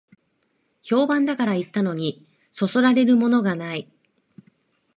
[0.81, 3.87] 評判だから行ったのに、そそられるものがない